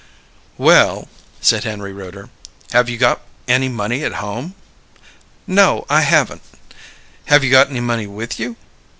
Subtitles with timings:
[0.57, 1.09] "Well,"
[1.41, 2.31] said Henry Rooter,
[2.71, 4.55] "have you got any money at home?"
[5.45, 6.41] "No, I haven't."
[7.25, 8.55] "Have you got any money with you?"